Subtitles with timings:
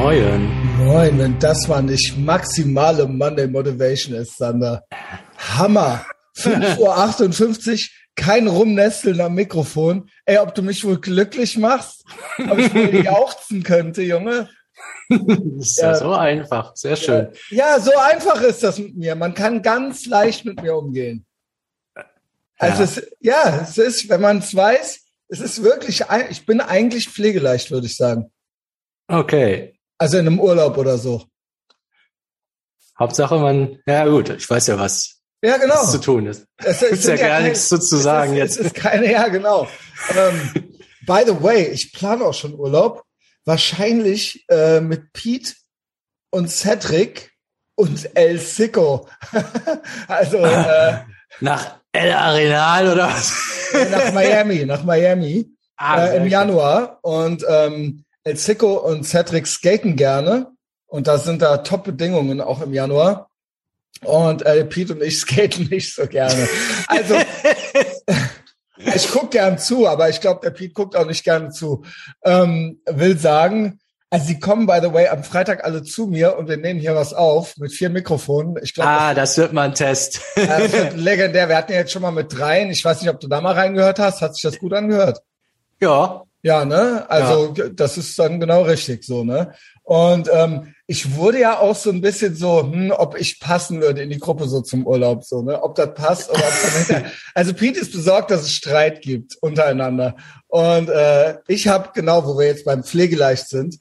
[0.00, 0.48] Moin.
[0.78, 4.84] Moin, wenn das mal nicht maximale Monday Motivation ist, Sander.
[5.36, 6.06] Hammer.
[6.36, 10.08] 5.58 Uhr, kein Rumnesteln am Mikrofon.
[10.24, 12.04] Ey, ob du mich wohl glücklich machst?
[12.48, 14.48] Ob ich wohl jauchzen könnte, Junge?
[15.08, 16.76] Das ist ja, so einfach.
[16.76, 17.32] Sehr schön.
[17.50, 19.16] Ja, so einfach ist das mit mir.
[19.16, 21.26] Man kann ganz leicht mit mir umgehen.
[22.56, 26.60] Also ja, es, ja, es ist, wenn man es weiß, es ist wirklich, ich bin
[26.60, 28.30] eigentlich pflegeleicht, würde ich sagen.
[29.08, 29.77] Okay.
[29.98, 31.24] Also in einem Urlaub oder so.
[32.98, 35.18] Hauptsache man, ja gut, ich weiß ja was.
[35.42, 35.74] Ja, genau.
[35.74, 36.46] Was zu tun ist.
[36.56, 38.58] Es, es ist ja gar kein, nichts so zu sagen ist, jetzt.
[38.58, 39.68] Es ist keine, ja genau.
[40.16, 40.74] ähm,
[41.06, 43.04] by the way, ich plane auch schon Urlaub.
[43.44, 45.54] Wahrscheinlich äh, mit Pete
[46.30, 47.32] und Cedric
[47.76, 49.08] und El Sico.
[50.08, 50.98] also äh,
[51.40, 53.32] nach El Arenal oder was?
[53.90, 56.98] nach Miami, nach Miami ah, äh, im Januar.
[57.02, 60.48] Und ähm, El Sico und Cedric skaten gerne.
[60.86, 63.30] Und da sind da Top-Bedingungen auch im Januar.
[64.04, 66.48] Und äh, Pete und ich skaten nicht so gerne.
[66.86, 67.14] Also
[68.76, 71.84] ich guck gern zu, aber ich glaube, der Pete guckt auch nicht gerne zu.
[72.22, 76.48] Ähm, will sagen, also sie kommen, by the way, am Freitag alle zu mir und
[76.48, 78.56] wir nehmen hier was auf mit vier Mikrofonen.
[78.62, 80.20] Ich glaub, ah, das, das wird mal ein Test.
[80.34, 81.48] das wird legendär.
[81.48, 82.70] Wir hatten ja jetzt schon mal mit dreien.
[82.70, 84.20] Ich weiß nicht, ob du da mal reingehört hast.
[84.20, 85.22] Hat sich das gut angehört?
[85.80, 86.24] Ja.
[86.42, 87.08] Ja, ne?
[87.10, 87.68] Also ja.
[87.68, 89.54] das ist dann genau richtig so, ne?
[89.82, 94.02] Und ähm, ich wurde ja auch so ein bisschen so, hm, ob ich passen würde
[94.02, 95.60] in die Gruppe so zum Urlaub, so, ne?
[95.62, 97.04] Ob das passt oder ob das nicht.
[97.34, 100.16] Also Pete ist besorgt, dass es Streit gibt untereinander.
[100.46, 103.78] Und äh, ich habe, genau, wo wir jetzt beim Pflegeleicht sind,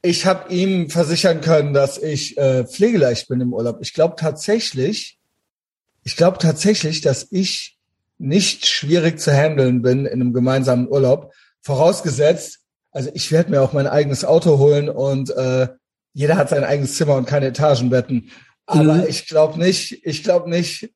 [0.00, 3.78] ich habe ihm versichern können, dass ich äh, pflegeleicht bin im Urlaub.
[3.80, 5.18] Ich glaube tatsächlich,
[6.02, 7.78] ich glaube tatsächlich, dass ich
[8.18, 11.32] nicht schwierig zu handeln bin in einem gemeinsamen Urlaub.
[11.62, 12.60] Vorausgesetzt,
[12.90, 15.68] also ich werde mir auch mein eigenes Auto holen und äh,
[16.12, 18.30] jeder hat sein eigenes Zimmer und keine Etagenbetten.
[18.66, 19.06] Aber mhm.
[19.08, 20.90] ich glaube nicht, ich glaube nicht,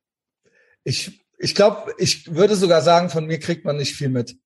[0.85, 4.37] ich, ich glaube, ich würde sogar sagen, von mir kriegt man nicht viel mit.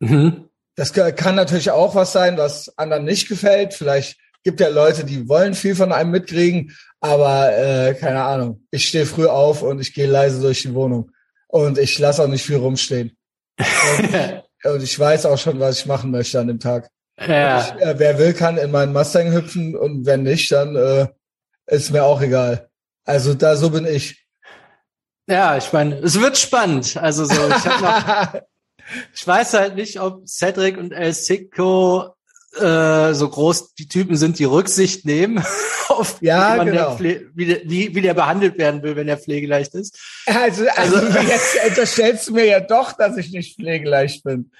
[0.00, 0.48] Mhm.
[0.74, 3.74] Das kann natürlich auch was sein, was anderen nicht gefällt.
[3.74, 8.66] Vielleicht gibt ja Leute, die wollen viel von einem mitkriegen, aber äh, keine Ahnung.
[8.70, 11.10] Ich stehe früh auf und ich gehe leise durch die Wohnung.
[11.48, 13.16] Und ich lasse auch nicht viel rumstehen.
[13.58, 16.88] Und Und ich weiß auch schon, was ich machen möchte an dem Tag.
[17.18, 17.60] Ja.
[17.60, 21.08] Ich, äh, wer will, kann in meinen Mustang hüpfen und wenn nicht, dann äh,
[21.66, 22.68] ist mir auch egal.
[23.04, 24.26] Also da so bin ich.
[25.28, 26.96] Ja, ich meine, es wird spannend.
[26.96, 28.40] Also so, ich hab noch,
[29.14, 32.14] ich weiß halt nicht, ob Cedric und El Sico
[32.58, 35.44] äh, so groß die Typen sind, die Rücksicht nehmen
[35.88, 36.96] auf ja, genau.
[36.96, 39.98] der wie, der, wie, wie der behandelt werden will, wenn er pflegeleicht ist.
[40.26, 44.50] Also, also, also jetzt unterstellst du mir ja doch, dass ich nicht pflegeleicht bin.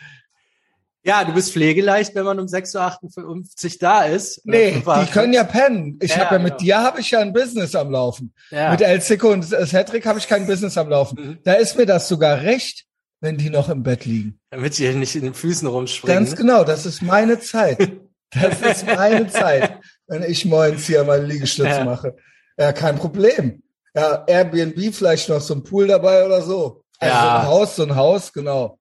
[1.05, 4.41] Ja, du bist pflegeleicht, wenn man um 6.58 Uhr da ist.
[4.45, 5.99] Nee, die können ja pennen.
[6.01, 6.65] Ich ja, habe ja mit genau.
[6.65, 8.33] dir habe ich ja ein Business am Laufen.
[8.53, 8.71] Ja.
[8.71, 11.19] Mit El Zico und Cedric habe ich kein Business am Laufen.
[11.21, 11.39] Mhm.
[11.43, 12.87] Da ist mir das sogar recht,
[13.23, 14.39] wenn die noch im Bett liegen.
[14.51, 16.25] Damit sie nicht in den Füßen rumspringen.
[16.25, 17.93] Ganz genau, das ist meine Zeit.
[18.31, 19.79] Das ist meine Zeit,
[20.09, 21.85] wenn ich morgens hier meine Liegestütze ja.
[21.85, 22.17] mache.
[22.59, 23.63] Ja, kein Problem.
[23.95, 26.83] Ja, Airbnb vielleicht noch so ein Pool dabei oder so.
[26.99, 27.23] Also ja.
[27.23, 28.79] so ein Haus, so ein Haus, genau.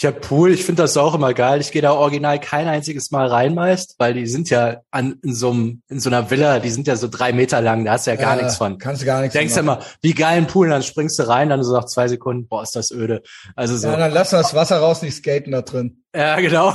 [0.00, 1.60] Ich habe Pool, ich finde das auch immer geil.
[1.60, 5.34] Ich gehe da original kein einziges Mal rein meist, weil die sind ja an, in,
[5.34, 8.06] so einem, in so einer Villa, die sind ja so drei Meter lang, da hast
[8.06, 8.78] du ja gar ja, nichts von.
[8.78, 11.48] Kannst du gar nichts Denkst du immer, wie geil ein Pool, dann springst du rein,
[11.48, 13.24] dann so nach zwei Sekunden, boah, ist das öde.
[13.56, 13.88] Also so.
[13.88, 16.04] Ja, dann lass das Wasser raus, nicht skaten da drin.
[16.14, 16.74] Ja, genau.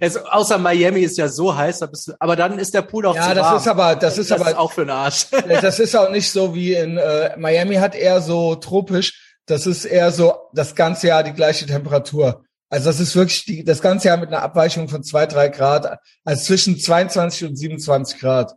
[0.00, 3.06] Es, außer Miami ist ja so heiß, da bist du, aber dann ist der Pool
[3.06, 3.56] auch ja, zu das warm.
[3.56, 5.26] ist aber, das ist das aber ist auch für den Arsch.
[5.48, 9.36] Das ist auch nicht so wie in äh, Miami hat eher so tropisch.
[9.46, 12.42] Das ist eher so das ganze Jahr die gleiche Temperatur.
[12.70, 15.98] Also das ist wirklich die, das ganze Jahr mit einer Abweichung von zwei, drei Grad,
[16.24, 18.54] also zwischen 22 und 27 Grad.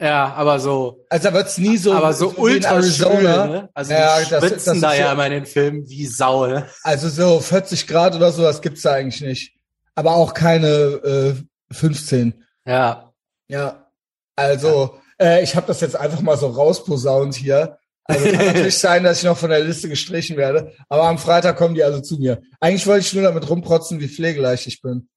[0.00, 1.04] Ja, aber so.
[1.08, 1.92] Also da wird's nie so.
[1.92, 3.44] Aber so, so ultra Arizona.
[3.44, 3.68] Schwül, ne?
[3.72, 6.46] Also ja, die das, das da ja immer in den Filmen wie Sau.
[6.46, 6.66] Ne?
[6.82, 9.54] Also so 40 Grad oder so, das gibt's da eigentlich nicht.
[9.94, 11.34] Aber auch keine äh,
[11.72, 12.44] 15.
[12.66, 13.12] Ja.
[13.46, 13.86] Ja.
[14.34, 15.26] Also ja.
[15.26, 17.78] Äh, ich habe das jetzt einfach mal so rausposaunt hier.
[18.12, 20.72] Also kann natürlich sein, dass ich noch von der Liste gestrichen werde.
[20.88, 22.40] Aber am Freitag kommen die also zu mir.
[22.60, 25.08] Eigentlich wollte ich nur damit rumprotzen, wie pflegeleicht ich bin.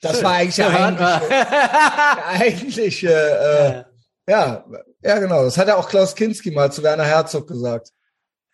[0.00, 0.24] Das Schön.
[0.24, 1.22] war eigentlich ja,
[2.26, 3.84] eigentlich, äh, äh,
[4.28, 4.64] ja,
[5.02, 5.44] ja, genau.
[5.44, 7.90] Das hat ja auch Klaus Kinski mal zu Werner Herzog gesagt.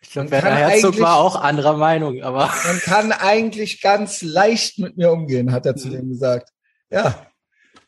[0.01, 2.51] Ich glaube, Werner Herzog war auch anderer Meinung, aber.
[2.65, 6.49] Man kann eigentlich ganz leicht mit mir umgehen, hat er zu dem gesagt.
[6.89, 7.27] Ja.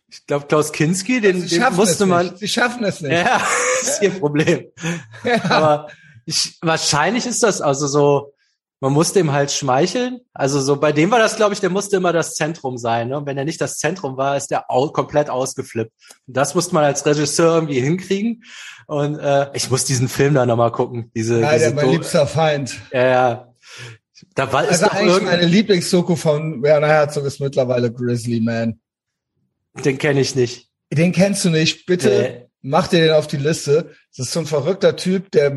[0.09, 2.35] Ich glaube, Klaus Kinski, den, also den musste man.
[2.37, 3.11] Sie schaffen es nicht.
[3.11, 3.41] Ja,
[3.81, 4.67] ist ihr Problem.
[5.23, 5.43] Ja.
[5.49, 5.87] Aber
[6.25, 8.33] ich, wahrscheinlich ist das also so,
[8.79, 10.19] man musste ihm halt schmeicheln.
[10.33, 13.09] Also so bei dem war das, glaube ich, der musste immer das Zentrum sein.
[13.09, 13.17] Ne?
[13.17, 15.91] Und wenn er nicht das Zentrum war, ist der au komplett ausgeflippt.
[16.27, 18.43] Und das musste man als Regisseur irgendwie hinkriegen.
[18.85, 21.11] Und äh, ich muss diesen Film da nochmal gucken.
[21.15, 22.79] Diese, ja, diese der mein liebster Feind.
[22.91, 23.53] Ja, ja.
[24.35, 28.79] Da war, also ist eigentlich meine Lieblingsdoku von Werner Herzog ist mittlerweile Grizzly Man.
[29.83, 30.67] Den kenne ich nicht.
[30.91, 31.85] Den kennst du nicht.
[31.85, 32.45] Bitte nee.
[32.61, 33.91] mach dir den auf die Liste.
[34.15, 35.51] Das ist so ein verrückter Typ, der,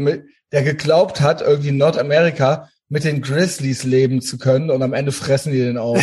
[0.52, 5.12] der geglaubt hat, irgendwie in Nordamerika mit den Grizzlies leben zu können und am Ende
[5.12, 6.02] fressen die den auf.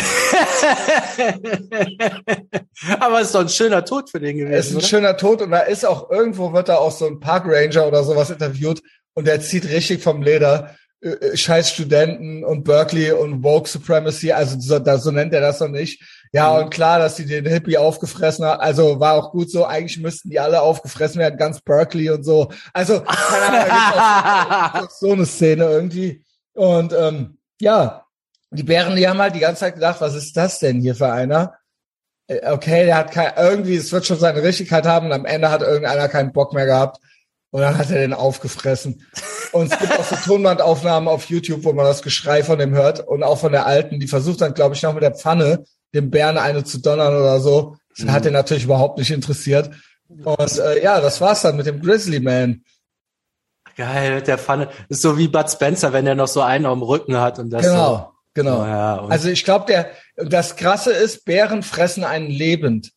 [2.98, 4.54] Aber es ist doch ein schöner Tod für den gewesen.
[4.54, 4.86] Es ist ein oder?
[4.86, 8.30] schöner Tod und da ist auch irgendwo wird da auch so ein Parkranger oder sowas
[8.30, 8.80] interviewt
[9.12, 10.76] und der zieht richtig vom Leder.
[11.00, 15.40] Äh, äh, scheiß Studenten und Berkeley und Woke Supremacy, also so, da, so nennt er
[15.40, 16.02] das noch nicht.
[16.32, 16.64] Ja, mhm.
[16.64, 20.28] und klar, dass die den Hippie aufgefressen hat, also war auch gut so, eigentlich müssten
[20.30, 22.50] die alle aufgefressen werden, ganz Berkeley und so.
[22.72, 26.24] Also, keine Ahnung, so eine Szene irgendwie.
[26.54, 28.04] Und ähm, ja,
[28.50, 31.12] die Bären, die haben halt die ganze Zeit gedacht, was ist das denn hier für
[31.12, 31.54] einer?
[32.26, 35.48] Äh, okay, der hat kein, irgendwie, es wird schon seine Richtigkeit haben und am Ende
[35.48, 36.98] hat irgendeiner keinen Bock mehr gehabt
[37.50, 39.06] und dann hat er den aufgefressen.
[39.52, 43.06] Und es gibt auch so Tonbandaufnahmen auf YouTube, wo man das Geschrei von dem hört
[43.06, 45.64] und auch von der Alten, die versucht dann, glaube ich, noch mit der Pfanne
[45.94, 47.76] dem Bären eine zu donnern oder so.
[47.96, 48.12] Das mhm.
[48.12, 49.70] hat er natürlich überhaupt nicht interessiert.
[50.08, 52.62] Und äh, ja, das war's dann mit dem Grizzly Man.
[53.76, 54.68] Geil, der Pfanne.
[54.88, 57.62] Ist so wie Bud Spencer, wenn er noch so einen am Rücken hat und das
[57.62, 58.12] Genau, so.
[58.34, 58.62] genau.
[58.62, 62.92] Oh, ja, also ich glaube, der das Krasse ist, Bären fressen einen lebend.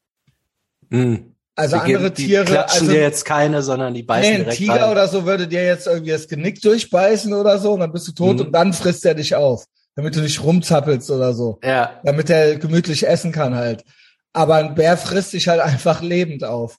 [0.90, 1.31] Mhm.
[1.56, 2.46] Also die andere die Tiere.
[2.46, 4.92] klatschen also, dir jetzt keine, sondern die beißen nee, ein direkt Tiger rein.
[4.92, 8.14] oder so würde dir jetzt irgendwie das Genick durchbeißen oder so und dann bist du
[8.14, 8.46] tot Mhm.
[8.46, 9.66] und dann frisst er dich auf,
[9.96, 13.84] damit du nicht rumzappelst oder so, Ja, damit er gemütlich essen kann halt.
[14.34, 16.78] Aber ein Bär frisst dich halt einfach lebend auf.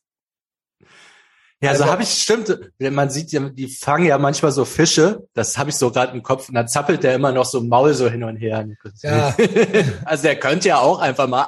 [1.60, 2.58] ja, so Also- habe ich stimmt.
[2.80, 5.28] Man sieht ja, die fangen ja manchmal so Fische.
[5.34, 6.48] Das habe ich so gerade im Kopf.
[6.48, 8.66] Und dann zappelt der immer noch so Maul so hin und her.
[9.02, 9.36] Ja,
[10.06, 11.46] also der könnte ja auch einfach mal.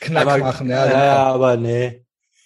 [0.00, 0.92] Knack aber, machen, ja, ja.
[0.92, 1.34] ja, genau.
[1.34, 2.03] aber nee.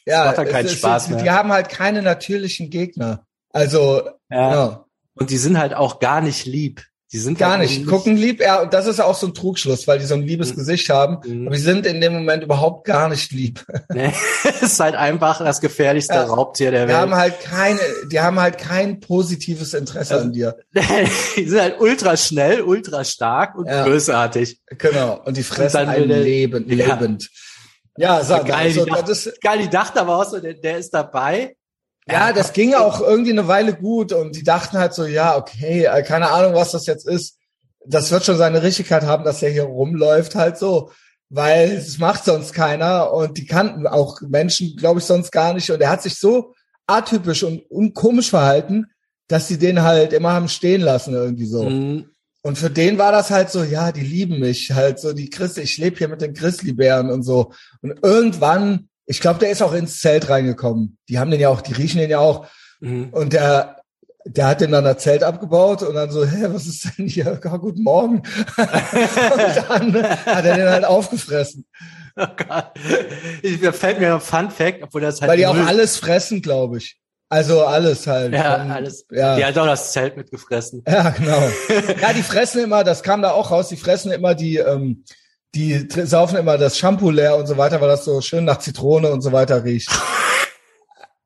[0.09, 1.23] Ja macht dann keinen es Spaß mehr.
[1.23, 3.25] Die haben halt keine natürlichen Gegner.
[3.53, 4.51] Also, Ja.
[4.53, 4.85] ja.
[5.15, 6.83] Und die sind halt auch gar nicht lieb.
[7.11, 7.87] Die sind Gar halt nicht.
[7.87, 10.53] Gucken lieb, ja, und das ist auch so ein Trugschluss, weil die so ein liebes
[10.53, 10.57] Mhm.
[10.57, 11.17] Gesicht haben.
[11.27, 11.47] Mhm.
[11.47, 13.65] Aber die sind in dem Moment überhaupt gar nicht lieb.
[13.95, 14.13] Nee,
[14.45, 16.25] es ist halt einfach das gefährlichste Ja.
[16.25, 17.21] Raubtier der Die haben Welt.
[17.21, 17.81] halt keine,
[18.13, 20.57] die haben halt kein positives Interesse Also- an dir.
[21.37, 23.85] die sind halt ultra schnell, ultra stark und Ja.
[23.85, 24.61] bösartig.
[24.77, 25.19] Genau.
[25.25, 26.99] Und die fressen will einen der- lebend, Ja.
[27.99, 30.55] Ja, sag Geil, also, die dachten- das ist, Geil, die dachte aber auch so, der,
[30.55, 31.57] der ist dabei.
[32.09, 35.85] ja, das ging auch irgendwie eine Weile gut und die dachten halt so, ja, okay,
[35.85, 37.37] äh, keine Ahnung, was das jetzt ist.
[37.85, 40.91] Das wird schon seine Richtigkeit haben, dass er hier rumläuft halt so,
[41.31, 45.71] weil es macht sonst keiner und die kannten auch Menschen, glaube ich, sonst gar nicht
[45.71, 46.55] und er hat sich so
[46.87, 48.87] atypisch und, und komisch verhalten,
[49.27, 51.65] dass sie den halt immer haben stehen lassen irgendwie so.
[51.65, 52.11] Mhm.
[52.43, 55.63] Und für den war das halt so, ja, die lieben mich, halt so die Christi,
[55.63, 57.53] ich lebe hier mit den Grizzlybären und so.
[57.83, 60.99] Und irgendwann, ich glaube, der ist auch ins Zelt reingekommen.
[61.09, 62.47] Die haben den ja auch, die riechen den ja auch.
[62.81, 63.09] Mhm.
[63.11, 63.83] Und der,
[64.25, 67.41] der hat den dann das Zelt abgebaut und dann so, hä, was ist denn hier?
[67.45, 68.19] Ja, guten Morgen.
[68.57, 71.67] und dann hat er den halt aufgefressen.
[72.17, 72.73] Oh Gott.
[73.43, 76.43] Ich, da fällt mir ein Fun Fact, obwohl das halt Weil die auch alles fressen,
[76.43, 76.99] glaube ich.
[77.31, 78.33] Also alles halt.
[78.33, 79.05] ja, Von- alles.
[79.11, 79.37] Ja.
[79.37, 80.83] Die hat auch das Zelt mitgefressen.
[80.89, 81.43] Ja, genau.
[82.01, 85.05] Ja, die fressen immer, das kam da auch raus, die fressen immer die, ähm,
[85.55, 89.11] die saufen immer das Shampoo leer und so weiter, weil das so schön nach Zitrone
[89.11, 89.91] und so weiter riecht.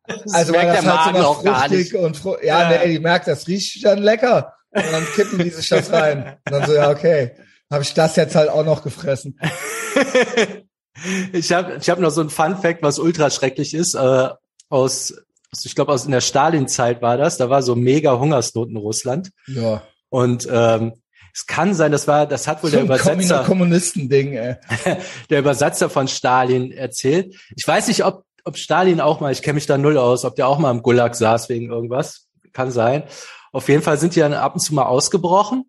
[0.06, 1.94] Das Also weil das der halt so Magen nach auch gar fruchtig nicht.
[1.94, 2.78] und fru ja, Ja.
[2.84, 4.54] nee, die merkt, das riecht dann lecker.
[4.72, 6.36] Und dann kippen die sich das rein.
[6.46, 7.32] Und dann so, ja, okay.
[7.70, 9.38] Habe ich das jetzt halt auch noch gefressen.
[11.32, 13.94] ich habe ich hab noch so ein Fun Fact, was ultra schrecklich ist.
[13.94, 14.28] Äh,
[14.68, 15.14] aus,
[15.52, 17.36] aus- ich glaube, aus in der Stalin-Zeit war das.
[17.36, 19.30] Da war so mega Hungersnot in Russland.
[19.46, 19.82] Ja.
[20.08, 20.92] Und ähm,
[21.34, 24.56] es kann sein, das war, das hat wohl So der Übersetzer, Kommunisten-Ding, ey.
[25.30, 27.34] der Übersetzer von Stalin erzählt.
[27.56, 30.36] Ich weiß nicht, ob, ob Stalin auch mal, ich kenne mich da null aus, ob
[30.36, 32.26] der auch mal im Gulag saß wegen irgendwas.
[32.52, 33.04] Kann sein.
[33.52, 35.64] Auf jeden Fall sind die dann ab und zu mal ausgebrochen.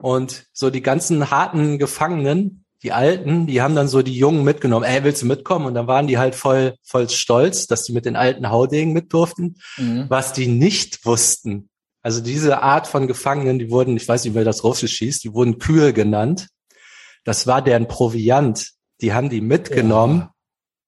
[0.00, 4.84] Und so die ganzen harten Gefangenen, die Alten, die haben dann so die Jungen mitgenommen.
[4.84, 5.66] Ey, willst du mitkommen?
[5.66, 9.12] Und dann waren die halt voll, voll stolz, dass die mit den alten Haudegen mit
[9.12, 9.56] durften.
[9.76, 10.06] Mhm.
[10.08, 11.68] Was die nicht wussten,
[12.02, 15.32] also diese Art von Gefangenen, die wurden, ich weiß nicht, wer das Russisch schießt, die
[15.32, 16.48] wurden Kühe genannt.
[17.24, 18.72] Das war deren Proviant.
[19.00, 20.28] Die haben die mitgenommen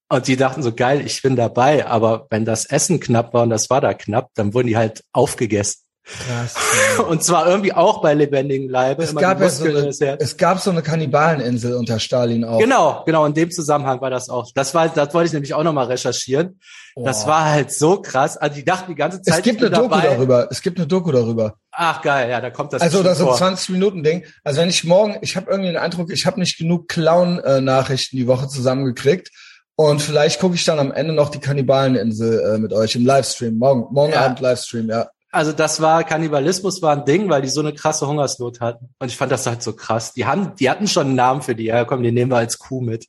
[0.08, 1.86] und die dachten so, geil, ich bin dabei.
[1.86, 5.04] Aber wenn das Essen knapp war und das war da knapp, dann wurden die halt
[5.12, 5.83] aufgegessen.
[6.04, 6.54] Krass.
[7.08, 9.02] Und zwar irgendwie auch bei lebendigen Leibe.
[9.02, 12.58] Es gab, ja so eine, es gab so eine Kannibaleninsel unter Stalin auch.
[12.58, 14.50] Genau, genau, in dem Zusammenhang war das auch.
[14.54, 16.60] Das war, das wollte ich nämlich auch nochmal recherchieren.
[16.94, 17.30] Das Boah.
[17.30, 18.36] war halt so krass.
[18.36, 19.38] Also die dachten die ganze Zeit.
[19.38, 20.08] Es gibt eine Doku dabei.
[20.08, 20.48] darüber.
[20.50, 21.54] Es gibt eine Doku darüber.
[21.72, 22.82] Ach geil, ja, da kommt das.
[22.82, 23.36] Also das so vor.
[23.36, 24.24] 20 Minuten Ding.
[24.44, 28.26] Also wenn ich morgen, ich habe irgendwie den Eindruck, ich habe nicht genug Clown-Nachrichten die
[28.26, 29.30] Woche zusammengekriegt.
[29.76, 33.58] Und vielleicht gucke ich dann am Ende noch die Kannibaleninsel äh, mit euch im Livestream.
[33.58, 34.26] Morgen, morgen Ja.
[34.26, 35.08] Abend Livestream, ja.
[35.34, 38.90] Also das war Kannibalismus war ein Ding, weil die so eine krasse Hungersnot hatten.
[38.98, 40.12] Und ich fand das halt so krass.
[40.12, 41.64] Die haben, die hatten schon einen Namen für die.
[41.64, 43.06] Ja, komm, den nehmen wir als Kuh mit.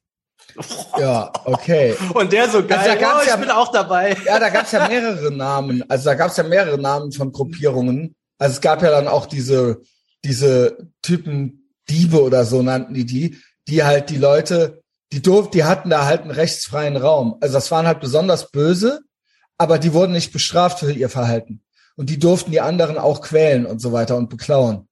[0.98, 1.96] Ja, okay.
[2.14, 2.82] Und der so geil.
[2.86, 4.16] da gab's oh, ich ja- bin auch dabei.
[4.26, 5.84] Ja, da gab's ja mehrere Namen.
[5.90, 8.16] Also da gab's ja mehrere Namen von Gruppierungen.
[8.38, 9.82] Also es gab ja dann auch diese,
[10.24, 15.64] diese Typen Diebe oder so nannten die die, die halt die Leute, die durften, die
[15.64, 17.38] hatten da halt einen rechtsfreien Raum.
[17.42, 19.02] Also das waren halt besonders böse,
[19.58, 21.62] aber die wurden nicht bestraft für ihr Verhalten.
[21.98, 24.88] Und die durften die anderen auch quälen und so weiter und beklauen.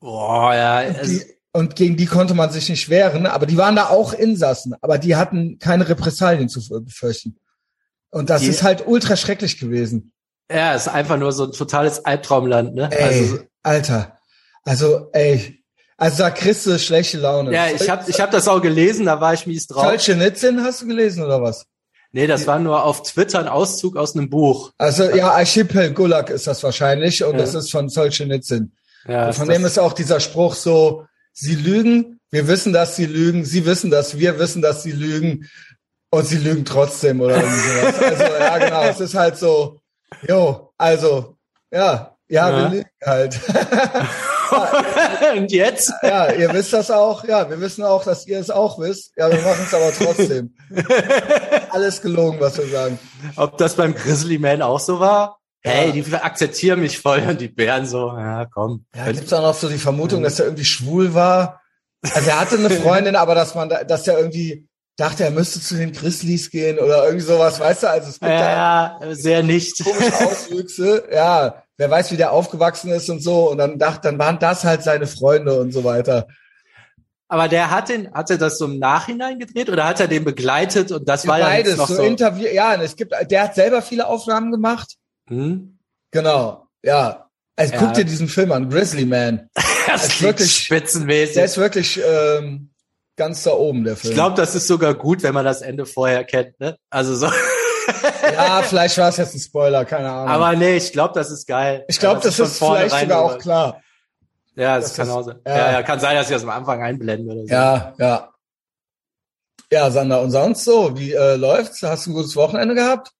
[0.00, 0.80] Boah, ja.
[0.88, 1.22] Und, die,
[1.52, 4.98] und gegen die konnte man sich nicht wehren, aber die waren da auch Insassen, aber
[4.98, 7.38] die hatten keine Repressalien zu befürchten.
[8.10, 10.12] Und das Die- ist halt ultra schrecklich gewesen.
[10.50, 12.88] ja, ist einfach nur so ein totales Albtraumland, ne?
[12.92, 14.18] Ey, Also, Alter.
[14.62, 15.64] Also, ey.
[15.96, 17.52] Also da kriegst du schlechte Laune.
[17.52, 19.82] ja, ich habe ich hab das auch gelesen, da war ich mies drauf.
[19.82, 21.64] Solzhenitsyn hast du gelesen oder was?
[22.12, 24.72] Nee, das war nur auf Twitter ein Auszug aus einem Buch.
[24.78, 27.38] Also ja, Archipel Gulag ist das wahrscheinlich und Ja.
[27.38, 28.72] das ist von Solzhenitsyn.
[29.06, 33.44] Ja, von dem ist auch dieser Spruch so, sie lügen, wir wissen, dass sie lügen,
[33.44, 35.48] sie wissen das, wir wissen, dass sie lügen
[36.10, 37.94] und sie lügen trotzdem oder irgendwie sowas.
[38.02, 39.80] Also ja, genau, es ist halt so,
[40.26, 41.36] jo, also,
[41.70, 42.56] ja, ja, Ja.
[42.62, 43.38] wir lügen halt.
[45.36, 45.92] Und jetzt?
[46.02, 49.12] ja, ihr wisst das auch, ja, wir wissen auch, dass ihr es auch wisst.
[49.16, 50.54] Ja, wir machen es aber trotzdem.
[51.70, 52.98] Alles gelogen, was wir sagen.
[53.36, 55.38] Ob das beim Grizzly Man auch so war?
[55.62, 58.86] Hey, die akzeptieren mich voll und die Bären so, ja, komm.
[58.94, 61.60] Ja, gibt's auch noch so die Vermutung, dass er irgendwie schwul war?
[62.14, 65.60] Also er hatte eine Freundin, aber dass man, da, dass er irgendwie dachte, er müsste
[65.60, 67.90] zu den Grizzlies gehen oder irgendwie sowas, weißt du?
[67.90, 69.82] Also es gibt da ja, ja, sehr nicht.
[69.82, 71.08] komische Auswüchse.
[71.12, 73.50] Ja, wer weiß, wie der aufgewachsen ist und so.
[73.50, 76.26] Und dann dachte, dann waren das halt seine Freunde und so weiter.
[77.28, 80.24] Aber der hat den, hat er das so im Nachhinein gedreht oder hat er den
[80.24, 82.02] begleitet und das war ja Beides, jetzt noch so, so.
[82.02, 82.46] Interview.
[82.52, 84.94] Ja, es gibt, der hat selber viele Aufnahmen gemacht.
[85.28, 85.78] hm?
[86.12, 87.28] Genau, ja.
[87.56, 87.80] Also Ja.
[87.80, 89.48] guck dir diesen Film an, Grizzly Man.
[89.86, 91.34] Das ist wirklich- spitzenmäßig.
[91.36, 92.70] Der ist wirklich ähm,
[93.16, 94.10] ganz da oben, der Film.
[94.12, 96.76] ich glaube, das ist sogar gut, wenn man das Ende vorher kennt, ne?
[96.90, 97.26] Also so.
[98.34, 100.28] ja, vielleicht war es jetzt ein Spoiler, keine Ahnung.
[100.28, 101.84] Aber nee, ich glaube, das ist geil.
[101.88, 103.80] ich glaube, das von ist vielleicht sogar auch klar.
[104.54, 105.38] Ja, das, das kann ist- auch sein.
[105.46, 105.56] ja.
[105.56, 105.72] Ja.
[105.72, 107.48] ja, kann sein, dass ich das am Anfang einblende oder so.
[107.52, 108.30] Ja, ja.
[109.70, 111.82] Ja, Sander, und sonst so, wie äh, läuft's?
[111.82, 113.10] Hast du ein gutes Wochenende gehabt?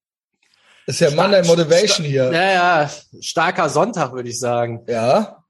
[0.85, 2.31] Ist ja Monday Motivation hier.
[2.31, 2.51] Ja,
[2.83, 4.83] ja, starker Sonntag, würde ich sagen.
[4.87, 5.43] Ja.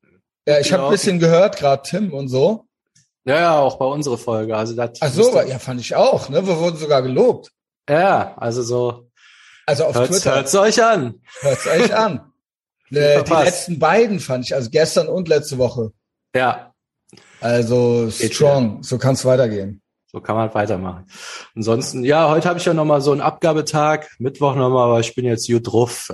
[0.48, 2.66] Ja, ich habe ein bisschen gehört, gerade Tim und so.
[3.26, 4.56] Ja, ja, auch bei unserer Folge.
[4.58, 6.48] Also das Ach so, ja, fand ich auch, ne?
[6.48, 7.52] Wir wurden sogar gelobt.
[7.88, 9.07] ja, also so
[9.68, 10.36] Also auf hört's, Twitter.
[10.36, 11.22] hört's euch an.
[11.42, 12.22] Hört's euch an.
[12.90, 15.92] Äh, die letzten beiden fand ich, also gestern und letzte Woche.
[16.34, 16.74] Ja,
[17.42, 19.82] Also Geht strong, so kann's weitergehen.
[20.10, 21.06] so kann man weitermachen.
[21.54, 25.26] Ansonsten, ja, heute habe ich ja nochmal so einen Abgabetag, Mittwoch nochmal, aber ich bin
[25.26, 26.10] jetzt gut drauf.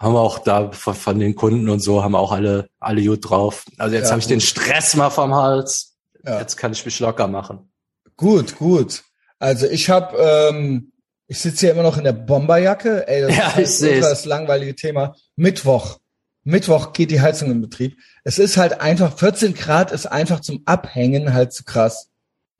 [0.00, 3.04] Haben wir auch da von, von den Kunden und so, haben wir auch alle, alle
[3.04, 3.66] gut drauf.
[3.76, 5.96] Also jetzt Ja, habe ich den Stress mal vom Hals.
[6.24, 6.38] Ja.
[6.40, 7.70] Jetzt kann ich mich locker machen.
[8.16, 9.02] Gut, gut.
[9.38, 10.92] Also ich habe, ähm,
[11.28, 13.06] ich sitze hier immer noch in der Bomberjacke.
[13.06, 15.14] Ey, das Ja, ist halt ich das langweilige Thema.
[15.36, 15.98] Mittwoch.
[16.44, 17.98] Mittwoch geht die Heizung in Betrieb.
[18.24, 22.08] Es ist halt einfach, 14 Grad ist einfach zum Abhängen halt zu krass.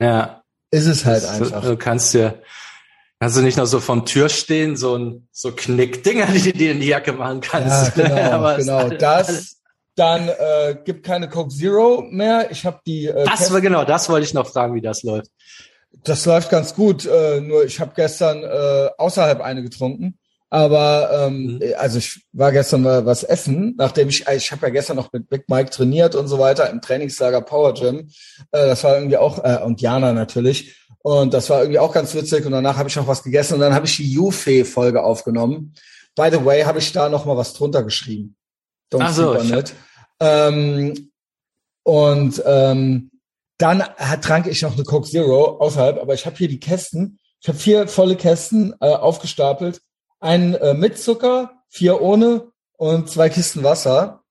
[0.01, 1.63] Ja, Ist es halt das- einfach.
[1.63, 2.43] Du kannst dir,
[3.19, 6.73] kannst du nicht noch so vom Tür stehen, so ein, so Knickdinger, die du dir
[6.73, 7.95] in die Jacke machen Ja, kannst.
[7.95, 8.89] genau, Aber es- genau.
[8.91, 9.57] Das,
[9.97, 12.51] dann äh, gibt keine Coke Zero mehr.
[12.51, 13.07] Ich habe die.
[13.07, 15.31] Äh, Das war genau, das wollte ich noch fragen, wie das läuft.
[16.04, 20.18] Das läuft ganz gut, äh, nur ich habe gestern äh, außerhalb eine getrunken.
[20.50, 21.62] Aber ähm, Mhm.
[21.76, 25.28] also ich war gestern mal was essen, nachdem ich ich habe ja gestern noch mit
[25.28, 28.09] Big Mike trainiert und so weiter im Trainingslager Power Gym.
[28.52, 32.14] Äh, das war irgendwie auch äh, und Jana natürlich und das war irgendwie auch ganz
[32.14, 35.02] witzig und danach habe ich noch was gegessen und dann habe ich die Jufe Folge
[35.02, 35.75] aufgenommen.
[36.16, 38.35] By the way, habe ich da noch mal was drunter geschrieben.
[38.90, 39.37] Don't Ach so.
[40.21, 41.11] Ähm,
[41.83, 43.11] und ähm,
[43.59, 43.83] dann
[44.23, 47.19] trank ich noch eine Coke Zero außerhalb, aber ich habe hier die Kästen.
[47.41, 49.81] Ich habe vier volle Kästen äh, aufgestapelt.
[50.21, 54.23] Einen äh, mit Zucker, vier ohne und zwei Kisten Wasser.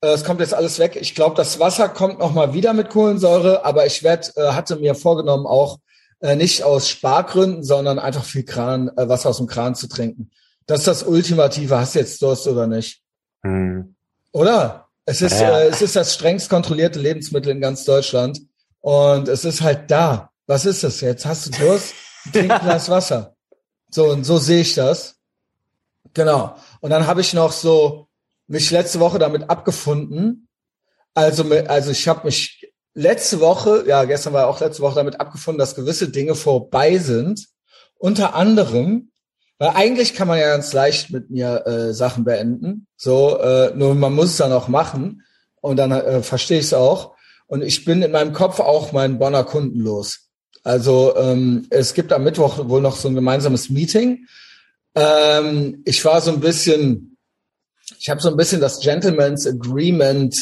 [0.00, 0.96] Äh, Es kommt jetzt alles weg.
[1.00, 4.76] Ich glaube, das Wasser kommt noch mal wieder mit Kohlensäure, aber ich werd, äh, hatte
[4.76, 5.78] mir vorgenommen, auch
[6.20, 10.30] äh, nicht aus Spargründen, sondern einfach viel Kran, äh, Wasser aus dem Kran zu trinken.
[10.66, 11.78] Das ist das Ultimative.
[11.78, 13.02] Hast du jetzt Durst oder nicht?
[13.42, 13.96] Hm.
[14.32, 14.88] Oder?
[15.04, 15.58] Es ist, ja.
[15.58, 18.40] äh, es ist das strengst kontrollierte Lebensmittel in ganz Deutschland.
[18.82, 20.30] Und es ist halt da.
[20.46, 21.24] Was ist das jetzt?
[21.24, 21.94] Hast du Durst?
[22.32, 23.36] Trink ein Glas Wasser.
[23.90, 25.16] So, und so sehe ich das.
[26.14, 26.56] Genau.
[26.80, 28.08] Und dann habe ich noch so
[28.48, 30.48] mich letzte Woche damit abgefunden.
[31.14, 35.58] Also, also ich habe mich letzte Woche, ja, gestern war auch letzte Woche damit abgefunden,
[35.58, 37.46] dass gewisse Dinge vorbei sind.
[37.98, 39.12] Unter anderem,
[39.58, 42.88] weil eigentlich kann man ja ganz leicht mit mir äh, Sachen beenden.
[42.96, 45.22] So, äh, nur man muss es dann auch machen.
[45.60, 47.14] Und dann äh, verstehe ich es auch.
[47.52, 50.20] Und ich bin in meinem Kopf auch meinen Bonner Kunden los.
[50.64, 54.26] Also ähm, es gibt am Mittwoch wohl noch so ein gemeinsames Meeting.
[54.94, 57.18] Ähm, ich war so ein bisschen,
[57.98, 60.34] ich habe so ein bisschen das Gentleman's Agreement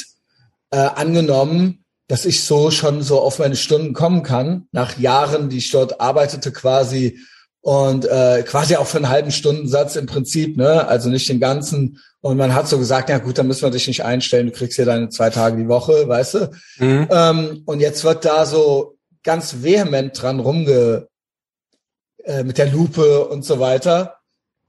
[0.71, 5.59] äh, angenommen, dass ich so schon so auf meine Stunden kommen kann, nach Jahren, die
[5.59, 7.19] ich dort arbeitete quasi
[7.61, 10.87] und äh, quasi auch für einen halben Stundensatz im Prinzip, ne?
[10.87, 11.99] Also nicht den ganzen.
[12.23, 14.77] Und man hat so gesagt, ja gut, dann müssen wir dich nicht einstellen, du kriegst
[14.77, 16.51] hier deine zwei Tage die Woche, weißt du?
[16.79, 17.09] Mhm.
[17.11, 21.09] Ähm, und jetzt wird da so ganz vehement dran rumge
[22.25, 24.19] äh, mit der Lupe und so weiter.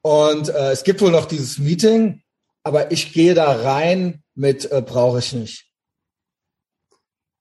[0.02, 2.24] Und äh, es gibt wohl noch dieses Meeting,
[2.64, 5.68] aber ich gehe da rein mit äh, brauche ich nicht.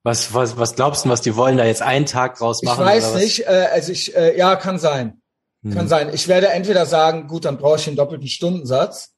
[0.02, 2.80] Was, was, was glaubst du, was die wollen da jetzt einen Tag draus machen?
[2.80, 5.20] Ich weiß nicht, äh, also ich, äh, ja, kann sein.
[5.62, 5.74] Hm.
[5.74, 6.12] Kann sein.
[6.14, 9.09] Ich werde entweder sagen, gut, dann brauche ich den doppelten Stundensatz,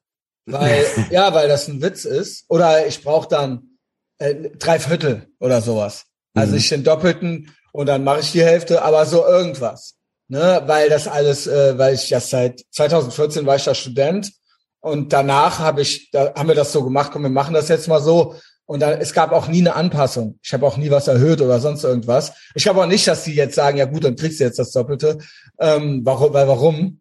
[0.46, 3.78] weil, ja, weil das ein Witz ist, oder ich brauche dann
[4.18, 6.04] äh, drei Viertel oder sowas.
[6.34, 6.58] Also mhm.
[6.58, 9.94] ich den doppelten und dann mache ich die Hälfte, aber so irgendwas.
[10.28, 14.32] Ne, weil das alles, äh, weil ich ja seit 2014 war ich da Student
[14.80, 17.86] und danach habe ich, da haben wir das so gemacht, komm, wir machen das jetzt
[17.86, 18.36] mal so.
[18.64, 20.38] Und dann, es gab auch nie eine Anpassung.
[20.42, 22.32] Ich habe auch nie was erhöht oder sonst irgendwas.
[22.54, 24.72] Ich glaube auch nicht, dass die jetzt sagen, ja gut, dann kriegst du jetzt das
[24.72, 25.18] Doppelte.
[25.60, 26.32] Ähm, warum?
[26.32, 27.00] Weil warum?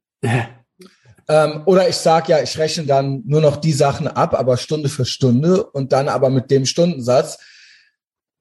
[1.27, 4.89] Ähm, oder ich sag ja, ich rechne dann nur noch die Sachen ab, aber Stunde
[4.89, 7.39] für Stunde und dann aber mit dem Stundensatz.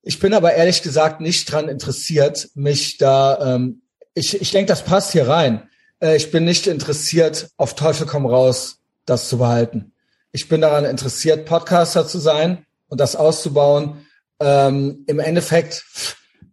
[0.03, 3.83] Ich bin aber ehrlich gesagt nicht dran interessiert, mich da, ähm,
[4.15, 5.69] ich, ich denke, das passt hier rein.
[6.01, 9.93] Äh, ich bin nicht interessiert, auf Teufel komm raus, das zu behalten.
[10.33, 14.07] Ich bin daran interessiert, Podcaster zu sein und das auszubauen.
[14.41, 15.85] Ähm, Im Endeffekt,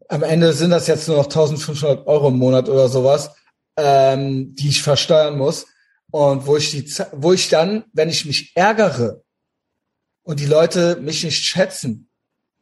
[0.09, 3.31] am Ende sind das jetzt nur noch 1500 Euro im Monat oder sowas,
[3.77, 5.67] ähm, die ich versteuern muss.
[6.11, 9.23] Und wo ich die, wo ich dann, wenn ich mich ärgere
[10.23, 12.09] und die Leute mich nicht schätzen,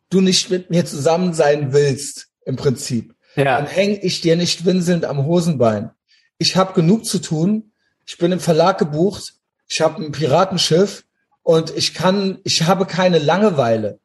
[0.10, 3.58] du nicht mit mir zusammen sein willst, im Prinzip, ja.
[3.58, 5.92] dann hänge ich dir nicht winselnd am Hosenbein.
[6.38, 7.72] Ich habe genug zu tun.
[8.06, 9.34] Ich bin im Verlag gebucht.
[9.68, 11.04] Ich habe ein Piratenschiff
[11.42, 14.00] und ich kann, ich habe keine Langeweile.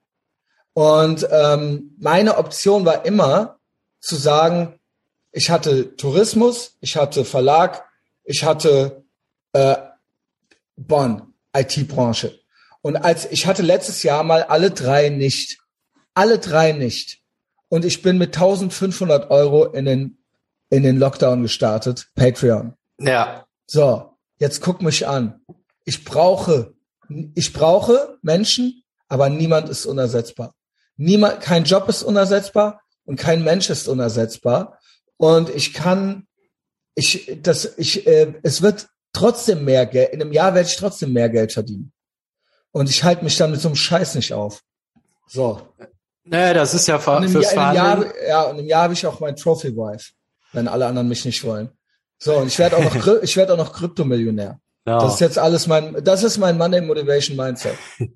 [0.73, 3.59] Und ähm, meine Option war immer
[4.01, 4.79] zu sagen,
[5.33, 7.85] ich hatte Tourismus, ich hatte Verlag,
[8.25, 9.05] ich hatte
[9.53, 9.77] äh,
[10.77, 12.39] Bonn, IT-Branche.
[12.83, 15.59] Und als ich hatte letztes Jahr mal alle drei nicht.
[16.15, 17.21] Alle drei nicht.
[17.69, 20.19] Und ich bin mit 1500 Euro in den,
[20.71, 22.09] in den Lockdown gestartet.
[22.15, 22.75] Patreon.
[22.99, 23.47] Ja.
[23.67, 25.41] So, jetzt guck mich an.
[25.85, 26.75] Ich brauche,
[27.35, 30.55] ich brauche Menschen, aber niemand ist unersetzbar.
[30.97, 34.79] Niemand, kein Job ist unersetzbar und kein Mensch ist unersetzbar.
[35.17, 36.27] Und ich kann,
[36.95, 41.13] ich, das, ich, äh, es wird trotzdem mehr Geld, in einem Jahr werde ich trotzdem
[41.13, 41.93] mehr Geld verdienen.
[42.73, 44.63] Und ich halte mich dann mit so einem Scheiß nicht auf.
[45.27, 45.61] So.
[46.25, 49.21] Naja, das ist ja für, fürs Jahr, Jahr, Ja, und im Jahr habe ich auch
[49.21, 50.13] mein Trophy Wife,
[50.53, 51.71] wenn alle anderen mich nicht wollen.
[52.19, 54.61] So, und ich werde auch noch, ich werde auch noch Kryptomillionär.
[54.87, 54.99] Ja.
[54.99, 57.77] Das ist jetzt alles mein, das ist mein Money Motivation Mindset.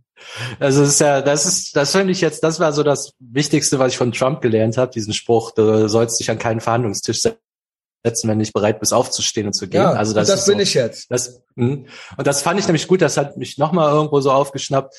[0.61, 3.92] Also ist ja, das ist, das finde ich jetzt, das war so das Wichtigste, was
[3.92, 7.20] ich von Trump gelernt habe, diesen Spruch, du sollst dich an keinen Verhandlungstisch
[8.05, 9.81] setzen, wenn du nicht bereit bist, aufzustehen und zu gehen.
[9.81, 11.11] Ja, also das, das bin so, ich jetzt.
[11.11, 11.85] Das, mh.
[12.17, 14.95] und das fand ich nämlich gut, das hat mich nochmal irgendwo so aufgeschnappt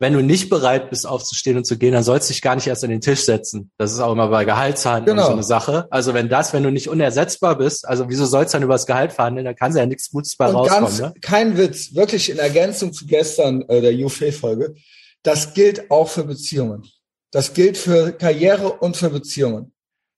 [0.00, 2.66] wenn du nicht bereit bist, aufzustehen und zu gehen, dann sollst du dich gar nicht
[2.66, 3.70] erst an den Tisch setzen.
[3.78, 5.28] Das ist auch immer bei Gehaltsverhandlungen genau.
[5.28, 5.86] so eine Sache.
[5.90, 8.86] Also wenn das, wenn du nicht unersetzbar bist, also wieso sollst du dann über das
[8.86, 9.44] Gehalt verhandeln?
[9.44, 10.84] Da kann ja nichts Gutes bei und rauskommen.
[10.84, 11.14] Ganz, ne?
[11.20, 14.74] Kein Witz, wirklich in Ergänzung zu gestern äh, der UFE-Folge.
[15.22, 16.84] Das gilt auch für Beziehungen.
[17.30, 19.72] Das gilt für Karriere und für Beziehungen.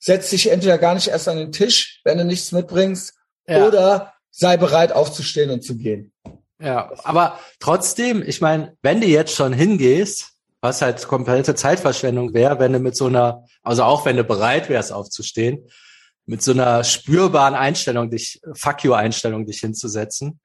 [0.07, 3.15] Setz dich entweder gar nicht erst an den Tisch, wenn du nichts mitbringst,
[3.49, 3.67] ja.
[3.67, 6.13] oder sei bereit aufzustehen und zu gehen.
[6.63, 12.61] Ja, aber trotzdem, ich meine, wenn du jetzt schon hingehst, was halt komplette Zeitverschwendung wäre,
[12.61, 15.69] wenn du mit so einer, also auch wenn du bereit wärst aufzustehen,
[16.25, 20.39] mit so einer spürbaren Einstellung dich, Fuck you Einstellung dich hinzusetzen.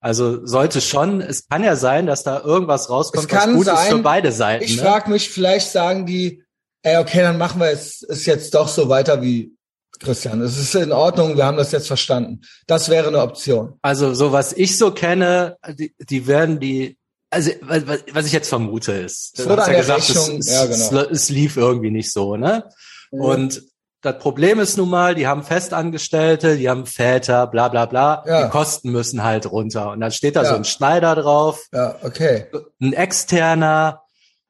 [0.00, 3.88] Also sollte schon, es kann ja sein, dass da irgendwas rauskommt, was gut sein, ist
[3.88, 4.64] für beide Seiten.
[4.64, 4.82] Ich ne?
[4.82, 6.44] frage mich, vielleicht sagen die,
[6.82, 9.52] ey, okay, dann machen wir es, es jetzt doch so weiter wie
[10.00, 12.42] Christian, es ist in Ordnung, wir haben das jetzt verstanden.
[12.68, 13.74] Das wäre eine Option.
[13.82, 16.96] Also so was ich so kenne, die, die werden die
[17.30, 20.66] Also was, was ich jetzt vermute ist, Es wurde an ja gesagt, Rechnung- es, ja,
[20.66, 21.00] genau.
[21.02, 22.64] es, es lief irgendwie nicht so, ne?
[23.10, 23.62] Und
[24.02, 28.22] das Problem ist nun mal, die haben Festangestellte, die haben Väter, bla bla bla.
[28.26, 28.44] Ja.
[28.44, 29.90] Die Kosten müssen halt runter.
[29.90, 30.50] Und dann steht da Ja.
[30.50, 32.46] so ein Schneider drauf, Ja, okay.
[32.80, 34.02] ein externer.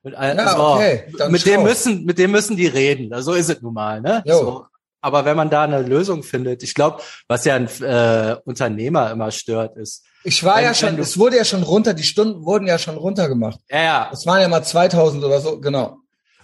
[0.03, 3.11] Mit, Ja, so, okay, mit dem müssen, mit dem müssen die reden.
[3.23, 4.23] So ist es nun mal, ne?
[4.27, 4.65] So.
[5.01, 9.31] Aber wenn man da eine Lösung findet, ich glaube, was ja ein äh, Unternehmer immer
[9.31, 12.45] stört, ist, Ich war Wenn- ja schon, du- es wurde ja schon runter, die Stunden
[12.45, 13.61] wurden ja schon runtergemacht.
[13.71, 15.99] ja, ja, Es waren ja mal 2000 oder so, genau.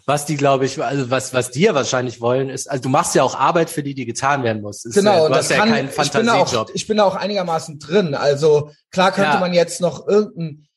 [0.07, 3.14] was die, glaube ich, also was, was die ja wahrscheinlich wollen, ist, also du machst
[3.17, 4.83] ja auch Arbeit, für die, die getan werden muss.
[4.85, 6.71] Genau, ja, du das hast ja kann, keinen ich bin, da auch, Fantasiejob.
[6.75, 8.14] ich bin da auch einigermaßen drin.
[8.14, 9.40] Also klar könnte Ja.
[9.40, 10.69] man jetzt noch irgendeinen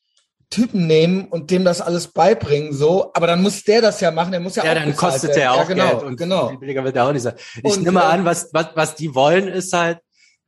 [0.50, 4.32] Typen nehmen und dem das alles beibringen, so, aber dann muss der das ja machen,
[4.32, 6.50] der muss ja, Ja, auch dann bezahlt kostet der auch ja, genau, Geld und genau.
[6.50, 7.34] viel billiger wird der auch nicht sein.
[7.58, 10.00] Ich Und, nehme äh, an, was, was, was die wollen, ist halt,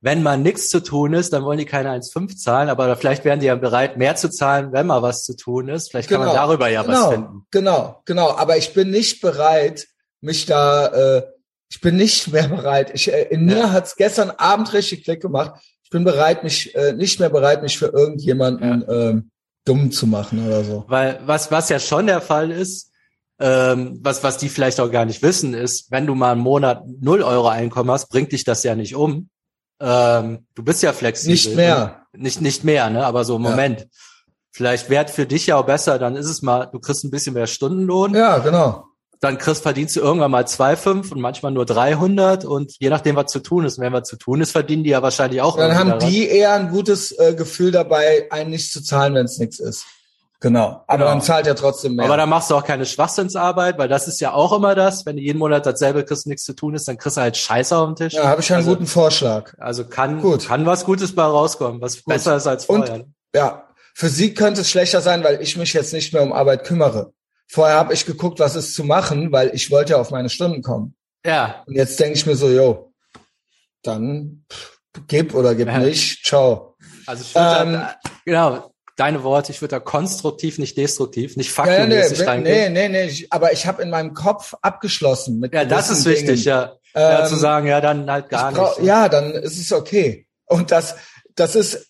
[0.01, 3.41] wenn mal nichts zu tun ist, dann wollen die keine 1,5 zahlen, aber vielleicht wären
[3.41, 5.91] die ja bereit, mehr zu zahlen, wenn mal was zu tun ist.
[5.91, 7.45] Vielleicht kann man darüber ja genau, was finden.
[7.51, 8.31] Genau, genau.
[8.37, 9.87] Aber ich bin nicht bereit,
[10.21, 11.23] mich da, äh,
[11.69, 12.91] ich bin nicht mehr bereit.
[12.93, 13.71] Ich, äh, in mir Ja.
[13.73, 15.59] hat's gestern Abend richtig Klick gemacht.
[15.83, 19.31] Ich bin bereit, mich, äh, nicht mehr bereit, mich für irgendjemanden ähm,
[19.69, 20.85] dumm zu machen oder so.
[20.87, 22.91] Weil was, was ja schon der Fall ist,
[23.39, 26.83] ähm, was, was die vielleicht auch gar nicht wissen, ist, wenn du mal einen Monat
[26.99, 29.29] 0 Euro Einkommen hast, bringt dich das ja nicht um.
[29.79, 31.31] Ähm, du bist ja flexibel.
[31.33, 32.03] Nicht mehr.
[32.13, 33.05] Nicht, nicht mehr, ne?
[33.05, 33.51] Aber so im Ja.
[33.51, 33.87] Moment.
[34.51, 37.33] Vielleicht wäre für dich ja auch besser, dann ist es mal, du kriegst ein bisschen
[37.35, 38.83] mehr Stundenlohn, Ja, genau.
[39.21, 43.31] Dann kriegst, verdienst du irgendwann mal 2,5 und manchmal nur 300 und je nachdem, was
[43.31, 43.77] zu tun ist.
[43.77, 46.09] Und wenn was zu tun ist, verdienen die ja wahrscheinlich auch Dann haben daran.
[46.09, 49.85] die eher ein gutes äh, Gefühl dabei, einen nicht zu zahlen, wenn es nichts ist.
[50.41, 50.85] Genau.
[50.87, 51.09] Aber Genau.
[51.09, 52.05] man zahlt ja trotzdem mehr.
[52.05, 55.17] Aber dann machst du auch keine Schwachsinnsarbeit, weil das ist ja auch immer das, wenn
[55.17, 57.87] du jeden Monat dasselbe kriegst, nichts zu tun ist, dann kriegst du halt Scheiße auf
[57.89, 58.13] den Tisch.
[58.13, 59.53] ja, habe ich einen also, guten Vorschlag.
[59.57, 60.47] Also kann, Gut.
[60.47, 63.05] kann was Gutes bei rauskommen, was besser ist als Und- vorher.
[63.35, 66.63] Ja, für sie könnte es schlechter sein, weil ich mich jetzt nicht mehr um Arbeit
[66.63, 67.11] kümmere.
[67.51, 70.61] Vorher habe ich geguckt, was ist zu machen, weil ich wollte ja auf meine Stunden
[70.61, 70.95] kommen.
[71.25, 72.93] ja, Und jetzt denke ich mir so, yo,
[73.81, 75.79] dann pff, gib oder gib Ja.
[75.79, 76.75] nicht, ciao.
[77.07, 81.47] also ich würde Ähm, da, genau, deine Worte, ich würde da konstruktiv, nicht destruktiv, nicht
[81.49, 82.73] nee, faktenmäßig reingehen.
[82.73, 86.05] nee, nee, nee, ich, aber ich habe in meinem Kopf abgeschlossen mit Ja, das ist
[86.05, 86.43] wichtig, Dingen.
[86.43, 86.75] ja.
[86.93, 87.21] ja.
[87.23, 88.85] Ähm, Zu sagen, ja, dann halt gar brauch- nicht.
[88.87, 90.27] Ja, dann ist es okay.
[90.45, 90.95] Und das,
[91.35, 91.87] das ist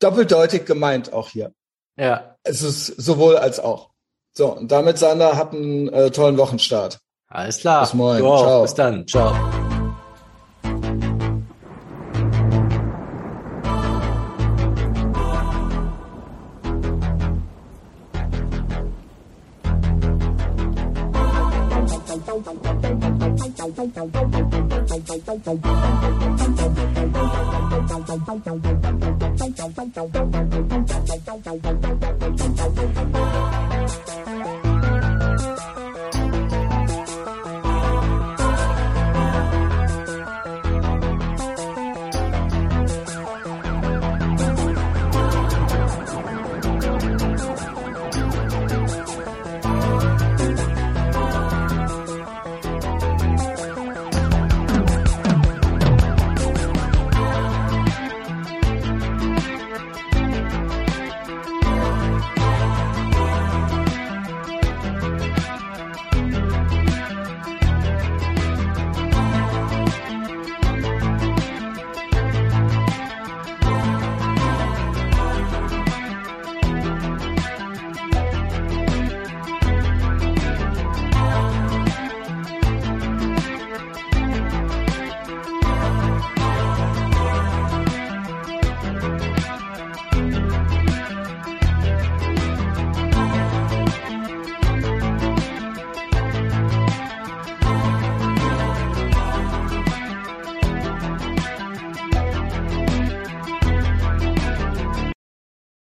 [0.00, 1.52] doppeldeutig gemeint auch hier.
[1.96, 2.34] ja.
[2.44, 3.90] Es ist sowohl als auch.
[4.38, 7.00] So, und damit, Sander, habt einen äh, tollen Wochenstart.
[7.26, 7.80] Alles klar.
[7.80, 8.22] Bis morgen.
[8.22, 8.40] Wow.
[8.40, 8.62] Ciao.
[8.62, 9.06] Bis dann.
[9.08, 9.34] Ciao.